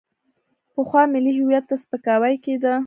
[0.73, 2.73] پخوا ملي هویت ته سپکاوی کېده.